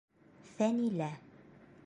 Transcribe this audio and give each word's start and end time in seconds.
Фәнилә 0.53 1.11